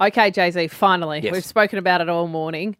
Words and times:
Okay, 0.00 0.30
Jay 0.30 0.50
Z, 0.50 0.68
finally. 0.68 1.20
Yes. 1.20 1.32
We've 1.32 1.44
spoken 1.44 1.78
about 1.78 2.00
it 2.00 2.08
all 2.08 2.26
morning. 2.28 2.76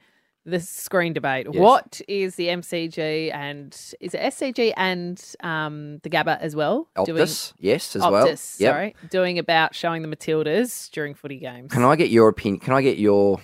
The 0.47 0.61
screen 0.61 1.15
debate. 1.15 1.47
Yes. 1.51 1.59
What 1.59 2.03
is 2.07 2.35
the 2.35 2.49
MCG 2.49 3.33
and 3.33 3.73
is 4.01 4.13
it 4.13 4.21
SCG 4.21 4.75
and 4.77 5.23
um, 5.41 6.01
the 6.03 6.11
Gabba 6.11 6.39
as 6.39 6.55
well? 6.55 6.87
Optus, 6.99 7.55
yes, 7.59 7.97
as 7.97 8.03
doing, 8.03 8.13
well. 8.13 8.27
Optus, 8.27 8.61
Yep. 8.61 8.73
sorry. 8.73 8.97
Doing 9.09 9.39
about 9.39 9.75
showing 9.75 10.03
the 10.03 10.09
Matildas 10.15 10.91
during 10.91 11.15
footy 11.15 11.39
games. 11.39 11.73
Can 11.73 11.83
I 11.83 11.97
get 11.97 12.11
your 12.11 12.29
opinion? 12.29 12.61
Can 12.61 12.75
I 12.75 12.83
get 12.83 12.99
your 12.99 13.41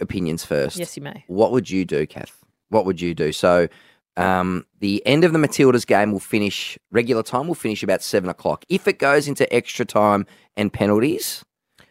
opinions 0.00 0.44
first? 0.44 0.76
Yes, 0.76 0.96
you 0.96 1.04
may. 1.04 1.22
What 1.28 1.52
would 1.52 1.70
you 1.70 1.84
do, 1.84 2.04
Kath? 2.04 2.44
What 2.70 2.84
would 2.84 3.00
you 3.00 3.14
do? 3.14 3.30
So, 3.30 3.68
um, 4.16 4.66
the 4.80 5.06
end 5.06 5.22
of 5.22 5.32
the 5.32 5.38
Matildas 5.38 5.86
game 5.86 6.10
will 6.10 6.18
finish 6.18 6.76
regular 6.90 7.22
time. 7.22 7.46
Will 7.46 7.54
finish 7.54 7.84
about 7.84 8.02
seven 8.02 8.28
o'clock. 8.28 8.64
If 8.68 8.88
it 8.88 8.98
goes 8.98 9.28
into 9.28 9.50
extra 9.54 9.84
time 9.84 10.26
and 10.56 10.72
penalties, 10.72 11.44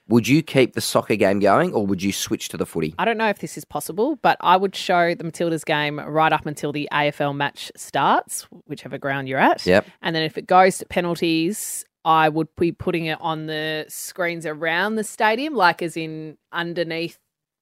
would 0.09 0.27
you 0.27 0.41
keep 0.41 0.73
the 0.73 0.81
soccer 0.81 1.15
game 1.15 1.39
going, 1.39 1.73
or 1.73 1.85
would 1.85 2.03
you 2.03 2.11
switch 2.11 2.49
to 2.49 2.57
the 2.57 2.65
footy? 2.65 2.93
I 2.97 3.05
don't 3.05 3.17
know 3.17 3.29
if 3.29 3.39
this 3.39 3.57
is 3.57 3.63
possible, 3.63 4.17
but 4.17 4.37
I 4.41 4.57
would 4.57 4.75
show 4.75 5.15
the 5.15 5.23
Matildas 5.23 5.63
game 5.63 5.99
right 5.99 6.33
up 6.33 6.45
until 6.45 6.71
the 6.71 6.89
AFL 6.91 7.35
match 7.35 7.71
starts, 7.75 8.47
whichever 8.65 8.97
ground 8.97 9.29
you're 9.29 9.39
at. 9.39 9.65
Yep. 9.65 9.85
And 10.01 10.15
then 10.15 10.23
if 10.23 10.37
it 10.37 10.47
goes 10.47 10.79
to 10.79 10.85
penalties, 10.85 11.85
I 12.05 12.27
would 12.27 12.47
be 12.57 12.71
putting 12.71 13.05
it 13.05 13.19
on 13.21 13.45
the 13.45 13.85
screens 13.87 14.45
around 14.45 14.95
the 14.95 15.03
stadium, 15.03 15.53
like 15.53 15.81
as 15.81 15.95
in 15.95 16.37
underneath 16.51 17.19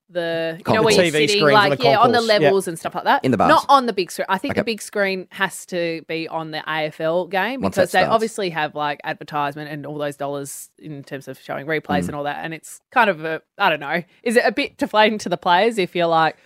the 0.10 0.62
you 0.66 0.74
know 0.74 0.84
where 0.84 0.94
you're 0.94 1.04
TV 1.06 1.28
sitting, 1.28 1.44
like 1.44 1.84
yeah, 1.84 1.98
on 2.00 2.12
the 2.14 2.22
levels 2.22 2.68
and 2.68 2.80
stuff 2.80 2.96
like 2.96 3.04
that. 3.04 3.26
In 3.26 3.32
the 3.32 3.38
bars. 3.38 3.50
not 3.50 3.66
on 3.68 3.88
the 3.88 3.94
big 3.94 4.10
screen. 4.12 4.26
I 4.30 4.38
think 4.38 4.54
Okay. 4.54 4.62
the 4.62 4.66
big 4.66 4.82
screen 4.82 5.28
has 5.32 5.66
to 5.68 6.02
be 6.08 6.28
on 6.30 6.52
the 6.52 6.60
AFL 6.68 7.30
game 7.30 7.62
Once 7.62 7.76
because 7.76 7.92
they 7.92 8.04
obviously 8.04 8.50
have 8.52 8.74
like 8.76 9.02
advertisement 9.04 9.70
and 9.70 9.86
all 9.86 9.98
those 9.98 10.16
dollars 10.16 10.70
in 10.80 11.04
terms 11.04 11.28
of 11.28 11.40
showing 11.40 11.66
replays 11.66 12.04
Mm. 12.04 12.08
and 12.08 12.16
all 12.16 12.24
that. 12.24 12.44
And 12.46 12.54
it's 12.54 12.80
kind 12.92 13.10
of 13.10 13.26
a 13.26 13.42
I 13.58 13.70
don't 13.70 13.80
know. 13.82 14.02
Is 14.24 14.38
it 14.38 14.44
a 14.46 14.52
bit 14.52 14.78
deflating 14.78 15.18
to 15.20 15.30
the 15.30 15.38
players 15.38 15.78
if 15.78 15.96
you're 15.96 16.08
like 16.08 16.38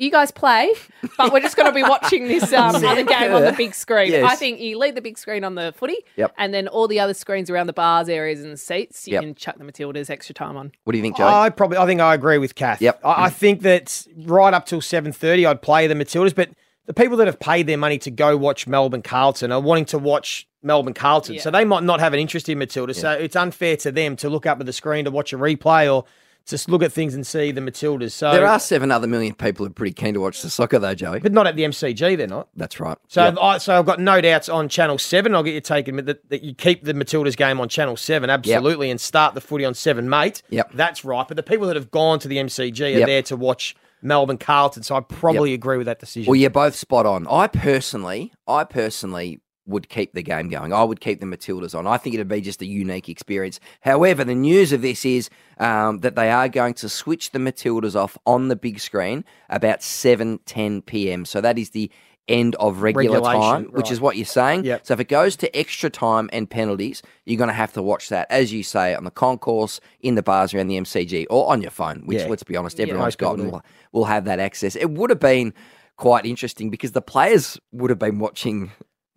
you 0.00 0.10
guys 0.10 0.30
play, 0.30 0.72
but 1.18 1.32
we're 1.32 1.40
just 1.40 1.56
going 1.56 1.68
to 1.68 1.74
be 1.74 1.82
watching 1.82 2.26
this 2.26 2.52
um, 2.54 2.74
other 2.76 3.04
game 3.04 3.32
on 3.32 3.42
the 3.44 3.52
big 3.56 3.74
screen. 3.74 4.10
Yes. 4.10 4.30
I 4.30 4.34
think 4.34 4.58
you 4.60 4.78
leave 4.78 4.94
the 4.94 5.02
big 5.02 5.18
screen 5.18 5.44
on 5.44 5.54
the 5.54 5.72
footy, 5.76 5.98
Yep. 6.16 6.34
and 6.38 6.52
then 6.54 6.68
all 6.68 6.88
the 6.88 6.98
other 7.00 7.14
screens 7.14 7.50
around 7.50 7.66
the 7.66 7.72
bars 7.72 8.08
areas 8.08 8.42
and 8.42 8.52
the 8.52 8.56
seats, 8.56 9.06
you 9.06 9.12
Yep. 9.14 9.22
can 9.22 9.34
chuck 9.34 9.58
the 9.58 9.64
Matildas 9.64 10.08
extra 10.10 10.34
time 10.34 10.56
on. 10.56 10.72
What 10.84 10.92
do 10.92 10.98
you 10.98 11.02
think, 11.02 11.16
Joe? 11.18 11.26
I 11.26 11.50
probably, 11.50 11.76
I 11.76 11.86
think 11.86 12.00
I 12.00 12.14
agree 12.14 12.38
with 12.38 12.54
Kath. 12.54 12.80
Yep. 12.80 13.00
I, 13.04 13.24
I 13.26 13.30
think 13.30 13.62
that 13.62 14.06
right 14.24 14.54
up 14.54 14.66
till 14.66 14.80
seven 14.80 15.12
thirty, 15.12 15.44
I'd 15.46 15.62
play 15.62 15.86
the 15.86 15.94
Matildas. 15.94 16.34
But 16.34 16.50
the 16.86 16.94
people 16.94 17.16
that 17.18 17.26
have 17.26 17.38
paid 17.38 17.66
their 17.66 17.78
money 17.78 17.98
to 17.98 18.10
go 18.10 18.36
watch 18.36 18.66
Melbourne 18.66 19.02
Carlton 19.02 19.52
are 19.52 19.60
wanting 19.60 19.84
to 19.86 19.98
watch 19.98 20.48
Melbourne 20.62 20.94
Carlton, 20.94 21.38
so 21.38 21.50
they 21.50 21.64
might 21.64 21.84
not 21.84 22.00
have 22.00 22.12
an 22.14 22.18
interest 22.20 22.48
in 22.48 22.58
Matildas. 22.58 22.96
So 22.96 23.12
it's 23.12 23.36
unfair 23.36 23.76
to 23.78 23.92
them 23.92 24.16
to 24.16 24.28
look 24.28 24.44
up 24.46 24.60
at 24.60 24.66
the 24.66 24.72
screen 24.72 25.04
to 25.04 25.10
watch 25.10 25.32
a 25.32 25.36
replay 25.38 25.92
or 25.94 26.04
just 26.50 26.68
look 26.68 26.82
at 26.82 26.92
things 26.92 27.14
and 27.14 27.26
see 27.26 27.50
the 27.52 27.60
Matildas. 27.60 28.12
So, 28.12 28.30
there 28.32 28.46
are 28.46 28.58
seven 28.58 28.90
other 28.90 29.06
million 29.06 29.34
people 29.34 29.64
who 29.64 29.70
are 29.70 29.74
pretty 29.74 29.92
keen 29.94 30.14
to 30.14 30.20
watch 30.20 30.42
the 30.42 30.50
soccer, 30.50 30.78
though, 30.78 30.94
Joey. 30.94 31.20
but 31.20 31.32
not 31.32 31.46
at 31.46 31.56
the 31.56 31.62
MCG. 31.62 32.16
They're 32.16 32.26
not. 32.26 32.48
That's 32.56 32.78
right. 32.80 32.98
So, 33.08 33.24
Yep. 33.24 33.38
I, 33.40 33.58
so 33.58 33.78
I've 33.78 33.86
got 33.86 34.00
no 34.00 34.20
doubts 34.20 34.48
on 34.48 34.68
Channel 34.68 34.98
Seven. 34.98 35.34
I'll 35.34 35.42
get 35.42 35.54
you 35.54 35.60
taken 35.60 35.96
that, 36.04 36.28
that 36.30 36.42
you 36.42 36.54
keep 36.54 36.84
the 36.84 36.92
Matildas 36.94 37.36
game 37.36 37.60
on 37.60 37.68
Channel 37.68 37.96
Seven, 37.96 38.28
absolutely, 38.30 38.90
and 38.90 39.00
start 39.00 39.34
the 39.34 39.40
footy 39.40 39.64
on 39.64 39.74
Seven, 39.74 40.08
mate. 40.08 40.42
Yep. 40.50 40.72
that's 40.74 41.04
right. 41.04 41.26
But 41.26 41.36
the 41.36 41.42
people 41.42 41.66
that 41.68 41.76
have 41.76 41.90
gone 41.90 42.18
to 42.18 42.28
the 42.28 42.36
MCG 42.38 42.84
are 42.96 42.98
Yep. 42.98 43.06
there 43.06 43.22
to 43.22 43.36
watch 43.36 43.76
Melbourne 44.02 44.38
Carlton. 44.38 44.82
So 44.82 44.94
I 44.96 45.00
probably 45.00 45.52
agree 45.54 45.76
with 45.76 45.86
that 45.86 46.00
decision. 46.00 46.30
Well, 46.30 46.36
you're 46.36 46.50
both 46.50 46.74
spot 46.74 47.06
on. 47.06 47.26
I 47.28 47.46
personally, 47.46 48.32
I 48.48 48.64
personally 48.64 49.40
would 49.70 49.88
keep 49.88 50.12
the 50.12 50.22
game 50.22 50.48
going. 50.48 50.72
I 50.72 50.84
would 50.84 51.00
keep 51.00 51.20
the 51.20 51.26
Matildas 51.26 51.76
on. 51.78 51.86
I 51.86 51.96
think 51.96 52.14
it'd 52.14 52.28
be 52.28 52.40
just 52.40 52.60
a 52.62 52.66
unique 52.66 53.08
experience. 53.08 53.58
However, 53.80 54.24
the 54.24 54.34
news 54.34 54.72
of 54.72 54.82
this 54.82 55.04
is 55.04 55.30
um, 55.58 55.98
that 56.00 56.16
they 56.16 56.30
are 56.30 56.48
going 56.48 56.74
to 56.74 56.88
switch 56.88 57.30
the 57.30 57.38
Matildas 57.38 57.94
off 57.94 58.18
on 58.26 58.48
the 58.48 58.56
big 58.56 58.80
screen 58.80 59.24
about 59.48 59.82
7, 59.82 60.40
10 60.44 60.82
p.m. 60.82 61.24
So 61.24 61.40
that 61.40 61.58
is 61.58 61.70
the 61.70 61.90
end 62.28 62.54
of 62.56 62.82
regular 62.82 63.16
Regulation, 63.18 63.40
time, 63.40 63.64
which 63.72 63.90
is 63.90 64.00
what 64.00 64.16
you're 64.16 64.24
saying. 64.24 64.64
Yep. 64.64 64.86
So 64.86 64.94
if 64.94 65.00
it 65.00 65.08
goes 65.08 65.34
to 65.36 65.56
extra 65.56 65.90
time 65.90 66.30
and 66.32 66.48
penalties, 66.48 67.02
you're 67.24 67.38
going 67.38 67.48
to 67.48 67.54
have 67.54 67.72
to 67.72 67.82
watch 67.82 68.08
that, 68.10 68.28
as 68.30 68.52
you 68.52 68.62
say, 68.62 68.94
on 68.94 69.02
the 69.04 69.10
concourse, 69.10 69.80
in 70.00 70.14
the 70.14 70.22
bars 70.22 70.54
around 70.54 70.68
the 70.68 70.76
MCG, 70.76 71.26
or 71.28 71.50
on 71.50 71.60
your 71.60 71.72
phone, 71.72 72.02
which, 72.04 72.18
Yeah. 72.20 72.28
let's 72.28 72.44
be 72.44 72.56
honest, 72.56 72.78
Yeah. 72.78 72.86
everyone's 72.86 73.16
people 73.16 73.36
got 73.36 73.44
will, 73.52 73.62
will 73.92 74.04
have 74.04 74.26
that 74.26 74.38
access. 74.38 74.76
It 74.76 74.90
would 74.92 75.10
have 75.10 75.18
been 75.18 75.52
quite 75.96 76.24
interesting 76.24 76.70
because 76.70 76.92
the 76.92 77.02
players 77.02 77.58
would 77.72 77.90
have 77.90 77.98
been 77.98 78.18
watching. 78.20 78.70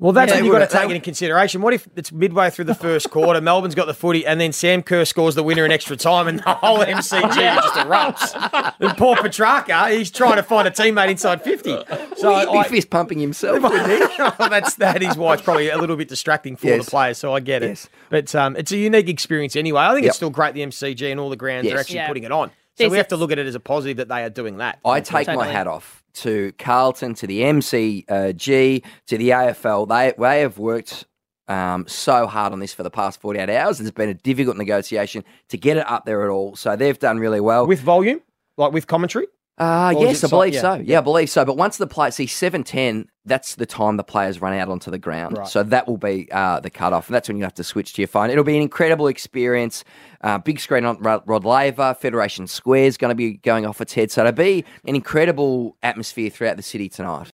Well, 0.03 0.12
that's 0.12 0.31
Yeah, 0.31 0.40
what 0.40 0.44
you've 0.44 0.52
got 0.52 0.69
to 0.69 0.75
would- 0.75 0.81
take 0.81 0.90
into 0.91 1.02
consideration. 1.02 1.62
What 1.62 1.74
if 1.74 1.88
it's 1.96 2.12
midway 2.12 2.50
through 2.50 2.66
the 2.66 2.75
first 2.75 3.09
quarter, 3.09 3.40
Melbourne's 3.41 3.74
got 3.74 3.86
the 3.88 3.94
footy, 3.94 4.25
and 4.25 4.38
then 4.38 4.52
Sam 4.52 4.84
Kerr 4.84 5.06
scores 5.06 5.34
the 5.36 5.44
winner 5.44 5.64
in 5.64 5.72
extra 5.72 5.96
time, 5.96 6.28
and 6.28 6.40
the 6.40 6.53
whole 6.56 6.80
MCG 6.80 7.22
just 7.56 7.74
erupts? 7.75 8.74
And 8.81 8.97
poor 8.97 9.16
Petracca, 9.16 9.91
he's 9.97 10.12
trying 10.12 10.36
to 10.36 10.44
find 10.44 10.68
a 10.68 10.72
teammate 10.72 11.09
inside 11.09 11.41
fifty. 11.41 11.78
So 12.18 12.36
He'd 12.38 12.52
be 12.52 12.58
I, 12.58 12.68
fist 12.68 12.90
pumping 12.90 13.18
himself. 13.19 13.62
wouldn't 13.64 13.88
he? 14.12 14.19
that's 14.50 14.75
that 14.75 15.02
is 15.02 15.16
why 15.16 15.36
it's 15.36 15.41
probably 15.41 15.69
a 15.69 15.78
little 15.78 15.96
bit 15.96 16.09
distracting 16.09 16.58
for 16.58 16.68
Yes. 16.68 16.84
the 16.84 16.91
players. 16.91 17.18
So 17.18 17.34
I 17.34 17.40
get 17.40 17.64
it, 17.64 17.68
Yes. 17.70 17.90
but 18.09 18.35
um, 18.35 18.58
it's 18.58 18.74
a 18.74 18.78
unique 18.78 19.08
experience 19.08 19.56
anyway. 19.56 19.84
I 19.84 19.94
think 19.94 20.03
Yep. 20.03 20.09
it's 20.09 20.18
still 20.18 20.30
great. 20.31 20.53
The 20.53 20.64
MCG 20.64 21.12
and 21.12 21.20
all 21.22 21.30
the 21.30 21.38
grounds 21.38 21.64
Yes. 21.68 21.75
are 21.75 21.80
actually 21.80 21.96
Yeah. 21.96 22.08
putting 22.09 22.24
it 22.25 22.31
on. 22.34 22.50
So 22.50 22.53
There's 22.80 22.91
we 22.91 22.97
have 22.97 23.08
to 23.08 23.16
look 23.16 23.31
at 23.31 23.40
it 23.40 23.47
as 23.47 23.56
a 23.56 23.59
positive 23.62 23.97
that 23.97 24.09
they 24.09 24.22
are 24.24 24.30
doing 24.30 24.58
that. 24.58 24.80
I 24.84 25.00
take 25.00 25.28
my 25.28 25.47
hat 25.47 25.68
off 25.68 26.03
to 26.16 26.51
Carlton, 26.53 27.13
to 27.16 27.28
the 27.28 27.41
MCG, 27.41 28.84
to 29.07 29.18
the 29.18 29.29
AFL. 29.29 29.88
They 29.88 30.13
they 30.18 30.41
have 30.41 30.57
worked 30.57 31.06
um, 31.47 31.85
so 31.88 32.28
hard 32.28 32.53
on 32.53 32.59
this 32.59 32.74
for 32.74 32.84
the 32.84 32.91
past 32.91 33.19
48 33.22 33.50
hours. 33.50 33.79
It's 33.79 33.91
been 33.91 34.09
a 34.09 34.13
difficult 34.13 34.57
negotiation 34.57 35.23
to 35.50 35.57
get 35.57 35.78
it 35.78 35.90
up 35.90 36.06
there 36.06 36.23
at 36.23 36.29
all. 36.29 36.56
So 36.56 36.75
they've 36.75 36.97
done 36.97 37.19
really 37.19 37.41
well. 37.41 37.68
with 37.68 37.81
volume, 37.81 38.22
like 38.57 38.72
with 38.72 38.88
commentary. 38.88 39.28
Uh, 39.58 39.94
Or 39.96 40.06
yes, 40.06 40.24
I 40.24 40.28
believe 40.30 40.56
yeah, 40.56 40.62
so. 40.62 40.74
Yeah, 40.75 40.97
I 40.97 41.02
believe 41.02 41.30
so. 41.30 41.46
But 41.46 41.58
once 41.58 41.78
the 41.78 41.86
play, 41.86 42.09
see, 42.09 42.25
seven 42.25 42.64
ten, 42.64 43.08
that's 43.25 43.56
the 43.56 43.68
time 43.68 43.97
the 43.97 44.03
players 44.03 44.41
run 44.41 44.53
out 44.53 44.68
onto 44.68 44.90
the 44.90 44.97
ground. 44.97 45.38
Right. 45.38 45.47
So 45.47 45.62
that 45.62 45.88
will 45.88 45.97
be 45.97 46.28
uh, 46.31 46.59
the 46.59 46.72
cutoff, 46.72 47.08
and 47.08 47.16
that's 47.16 47.28
when 47.28 47.38
you 47.38 47.44
have 47.44 47.53
to 47.56 47.64
switch 47.64 47.94
to 47.94 48.02
your 48.02 48.08
phone. 48.08 48.31
It'll 48.31 48.44
be 48.44 48.56
an 48.56 48.64
incredible 48.64 49.08
experience. 49.08 49.84
Uh, 50.22 50.40
big 50.40 50.59
screen 50.59 50.86
on 50.86 50.97
Rod 51.00 51.22
Rod 51.28 51.46
Laver, 51.46 51.94
Federation 51.94 52.47
Square 52.47 52.86
is 52.86 52.97
going 52.97 53.09
to 53.09 53.16
be 53.16 53.34
going 53.34 53.66
off 53.68 53.80
its 53.80 53.94
head. 53.94 54.09
So 54.09 54.22
it'll 54.22 54.34
be 54.34 54.66
an 54.86 54.96
incredible 54.96 55.78
atmosphere 55.84 56.31
throughout 56.31 56.58
the 56.58 56.64
city 56.64 56.90
tonight. 56.90 57.22